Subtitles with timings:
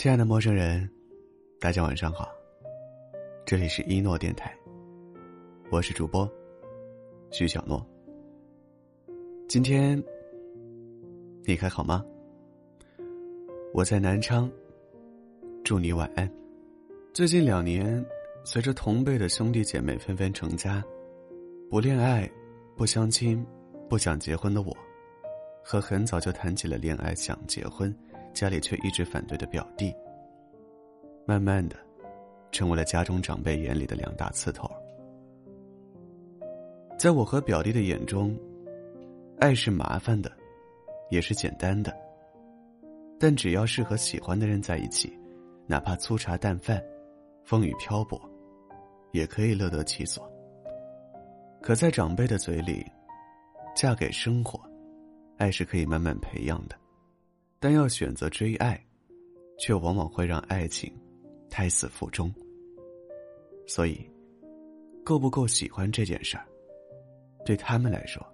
[0.00, 0.88] 亲爱的陌生人，
[1.60, 2.26] 大家晚上好。
[3.44, 4.50] 这里是一诺电台，
[5.70, 6.26] 我是主播
[7.30, 7.86] 徐小诺。
[9.46, 10.02] 今天
[11.44, 12.02] 你还好吗？
[13.74, 14.50] 我在南昌，
[15.62, 16.26] 祝你晚安。
[17.12, 18.02] 最近两年，
[18.42, 20.82] 随着同辈的兄弟姐妹纷纷成家，
[21.68, 22.26] 不恋爱、
[22.74, 23.46] 不相亲、
[23.86, 24.74] 不想结婚的我，
[25.62, 27.94] 和很早就谈起了恋爱、想结婚。
[28.32, 29.94] 家里却一直反对的表弟，
[31.26, 31.76] 慢慢的，
[32.52, 34.70] 成为了家中长辈眼里的两大刺头。
[36.98, 38.36] 在我和表弟的眼中，
[39.38, 40.30] 爱是麻烦的，
[41.10, 41.94] 也是简单的。
[43.18, 45.12] 但只要是和喜欢的人在一起，
[45.66, 46.82] 哪怕粗茶淡饭，
[47.44, 48.18] 风雨漂泊，
[49.12, 50.26] 也可以乐得其所。
[51.60, 52.82] 可在长辈的嘴里，
[53.76, 54.58] 嫁给生活，
[55.36, 56.79] 爱是可以慢慢培养的。
[57.62, 58.82] 但要选择追爱，
[59.58, 60.90] 却往往会让爱情
[61.50, 62.32] 胎死腹中。
[63.66, 64.00] 所以，
[65.04, 66.46] 够不够喜欢这件事儿，
[67.44, 68.26] 对他们来说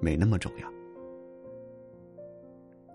[0.00, 0.68] 没那么重要。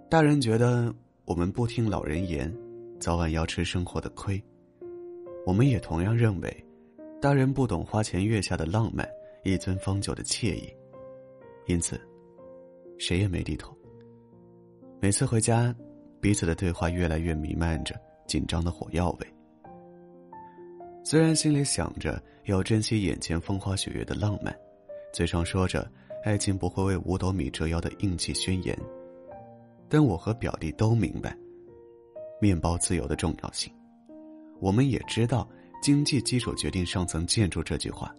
[0.09, 0.93] 大人觉得
[1.23, 2.53] 我们不听老人言，
[2.99, 4.43] 早晚要吃生活的亏。
[5.45, 6.65] 我们也同样认为，
[7.21, 9.09] 大人不懂花前月下的浪漫，
[9.45, 10.69] 一樽方酒的惬意。
[11.67, 11.97] 因此，
[12.99, 13.73] 谁也没低头。
[15.03, 15.75] 每次回家，
[16.19, 19.27] 彼此的对话越来越弥漫着紧张的火药味。
[21.03, 24.55] 虽然心里想着要珍惜眼前风花雪月的浪漫，
[25.11, 25.91] 嘴上说着
[26.23, 28.77] 爱情不会为五斗米折腰的硬气宣言，
[29.89, 31.35] 但我和表弟都明白，
[32.39, 33.73] 面包自由的重要性。
[34.59, 35.49] 我们也知道
[35.81, 38.13] “经济基础决定上层建筑”这句话，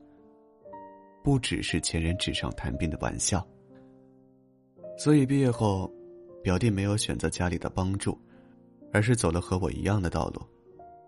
[1.22, 3.46] 不只是前人纸上谈兵的玩笑。
[4.98, 5.89] 所以毕业后。
[6.43, 8.19] 表弟没有选择家里的帮助，
[8.92, 10.42] 而是走了和我一样的道路，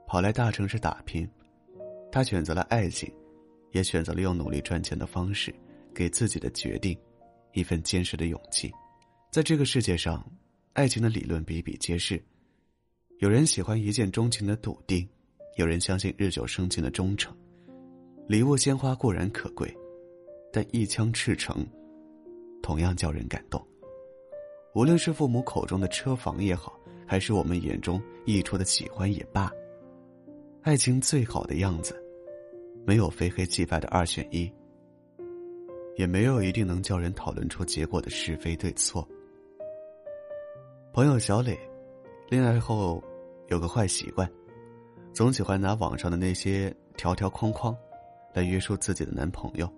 [0.07, 1.29] 跑来大城市打拼。
[2.13, 3.13] 他选择了爱情，
[3.73, 5.53] 也选择了用努力赚钱的方式，
[5.93, 6.97] 给自己的决定
[7.53, 8.73] 一份坚实的勇气。
[9.33, 10.25] 在这个世界上，
[10.75, 12.23] 爱情的理论比比皆是。
[13.19, 15.09] 有人喜欢一见钟情的笃定，
[15.57, 17.37] 有人相信日久生情的忠诚。
[18.29, 19.73] 礼物鲜花固然可贵，
[20.53, 21.67] 但一腔赤诚，
[22.63, 23.61] 同样叫人感动。
[24.75, 26.77] 无论是父母口中的车房也好，
[27.07, 29.49] 还是我们眼中溢出的喜欢也罢，
[30.63, 31.95] 爱情最好的样子，
[32.85, 34.53] 没有非黑即白的二选一，
[35.97, 39.09] 也没有一定能叫人讨论出结果的是非对错。
[40.93, 41.57] 朋友小磊，
[42.29, 43.01] 恋爱后
[43.47, 44.29] 有个坏习惯，
[45.13, 47.77] 总喜欢拿网上的那些条条框框，
[48.33, 49.73] 来约束自己的男朋友，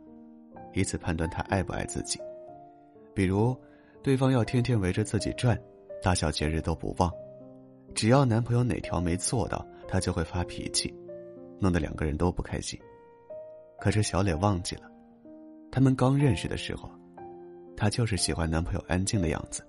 [0.72, 2.18] 以此判断他爱不爱自己，
[3.14, 3.54] 比如。
[4.02, 5.58] 对方要天天围着自己转，
[6.02, 7.10] 大小节日都不忘。
[7.94, 10.94] 只要男朋友哪条没做到，她就会发脾气，
[11.58, 12.78] 弄得两个人都不开心。
[13.80, 14.82] 可是小磊忘记了，
[15.70, 16.90] 他们刚认识的时候，
[17.76, 19.66] 她就是喜欢男朋友安静的样子，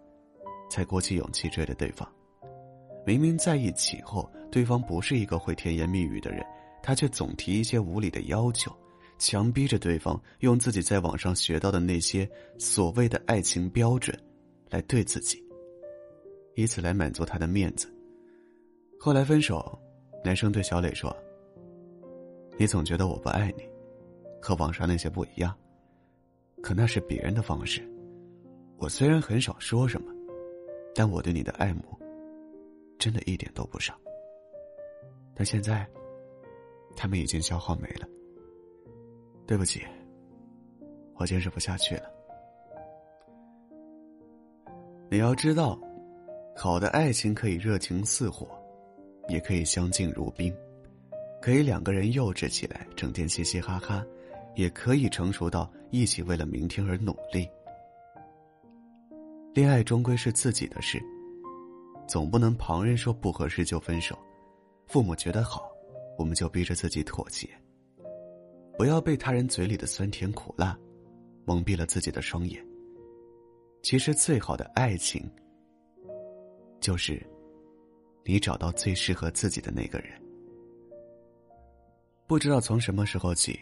[0.70, 2.08] 才鼓起勇气追的对方。
[3.06, 6.46] 明明在一起后，对方不是一个会甜言蜜语的人，
[6.84, 8.72] 他却总提一些无理的要求。
[9.17, 14.17] 强逼着对方用自己在网上学到的那些所谓的爱情标准，
[14.69, 15.44] 来对自己，
[16.55, 17.91] 以此来满足他的面子。
[19.00, 19.79] 后来分手，
[20.23, 21.16] 男生对小磊说
[22.57, 23.67] ：“你总觉得我不爱你，
[24.41, 25.55] 和网上那些不一样，
[26.61, 27.81] 可那是别人的方式。
[28.78, 30.11] 我虽然很少说什么，
[30.94, 31.84] 但我对你的爱慕，
[32.99, 33.95] 真的一点都不少。
[35.35, 35.88] 但现在，
[36.95, 38.07] 他们已经消耗没了。”
[39.47, 39.81] 对不起，
[41.16, 42.03] 我坚持不下去了。
[45.09, 45.80] 你要知道，
[46.53, 48.46] 好的爱情可以热情似火，
[49.30, 50.53] 也可以相敬如宾，
[51.41, 54.06] 可以两个人幼稚起来，整天嘻嘻哈哈，
[54.56, 57.49] 也可以成熟到一起为了明天而努力。
[59.53, 61.02] 恋爱终归是自己的事，
[62.05, 64.20] 总不能旁人说不合适就分手，
[64.88, 65.72] 父母觉得好，
[66.17, 67.49] 我们就逼着自己妥协。
[68.78, 70.78] 不要被他人嘴里的酸甜苦辣
[71.46, 72.64] 蒙蔽了自己的双眼。
[73.82, 75.28] 其实，最好的爱情
[76.79, 77.26] 就是
[78.24, 80.12] 你找到最适合自己的那个人。
[82.28, 83.58] 不知道从什么时候起，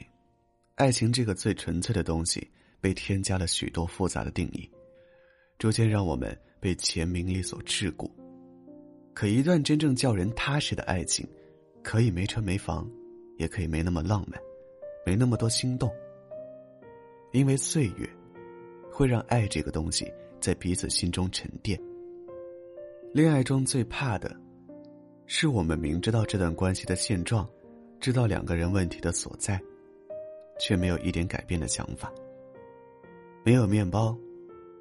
[0.76, 2.46] 爱情这个最纯粹的东西
[2.82, 4.70] 被添加了许多复杂的定义，
[5.60, 8.10] 逐渐让我们被钱名利所桎梏。
[9.14, 11.26] 可一段真正叫人踏实的爱情，
[11.84, 12.90] 可以没车没房，
[13.38, 14.38] 也可以没那么浪漫。
[15.06, 15.90] 没那么多心动，
[17.32, 18.10] 因为岁月
[18.92, 20.12] 会让爱这个东西
[20.42, 21.80] 在彼此心中沉淀。
[23.14, 24.36] 恋爱中最怕的，
[25.28, 27.48] 是我们明知道这段关系的现状，
[28.00, 29.62] 知道两个人问题的所在，
[30.60, 32.12] 却没有一点改变的想法。
[33.44, 34.18] 没有面包，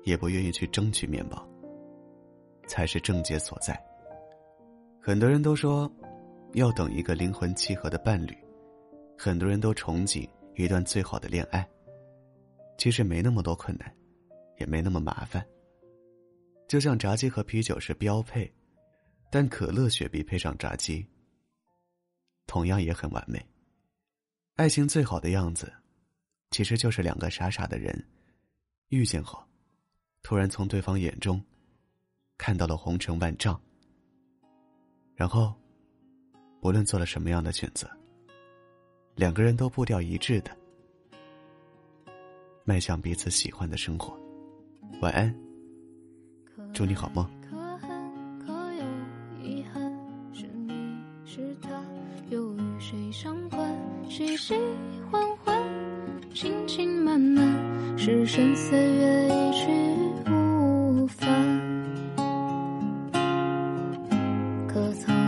[0.05, 1.47] 也不愿意去争取面包，
[2.67, 3.79] 才是症结所在。
[5.01, 5.91] 很多人都说，
[6.55, 8.35] 要等一个灵魂契合的伴侣，
[9.17, 11.69] 很多人都憧憬一段最好的恋爱。
[12.77, 13.95] 其实没那么多困难，
[14.59, 15.47] 也没那么麻烦。
[16.67, 18.53] 就像炸鸡和啤酒是标配，
[19.31, 21.07] 但可乐、雪碧配上炸鸡，
[22.47, 23.41] 同样也很完美。
[24.57, 25.73] 爱情最好的样子，
[26.51, 27.95] 其实就是两个傻傻的人
[28.89, 29.43] 遇见后，
[30.23, 31.41] 突然从对方眼中
[32.37, 33.61] 看到了红尘万丈，
[35.15, 35.55] 然后，
[36.63, 37.89] 无论做了什么样的选择，
[39.15, 40.51] 两个人都步调一致的
[42.65, 44.19] 迈向彼此喜欢的生活。
[45.01, 45.35] 晚安。
[46.73, 47.25] 祝你好梦。
[47.49, 48.85] 可恨可有
[49.43, 49.81] 遗憾
[50.33, 51.69] 是你是他
[52.31, 53.73] 又与谁相关
[54.09, 54.55] 细细
[55.11, 55.63] 缓缓
[56.33, 57.47] 轻轻慢慢
[57.97, 61.29] 是深岁月一去无返
[64.67, 65.24] 可曾